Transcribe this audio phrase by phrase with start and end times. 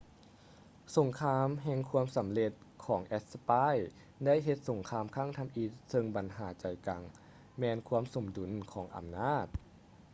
[0.95, 2.51] ສົງຄາມແຫ່ງຄວາມສຳເລັດ
[2.85, 3.75] ຂອງແອັດສະປາຍ
[4.25, 7.03] ໄດ້ເຮັດສົງຄາມຄັ້ງທຳອິດເຊິ່ງບັນຫາໃຈກາງ
[7.59, 9.47] ແມ່ນຄວາມສົມດຸນຂອງອຳນາດ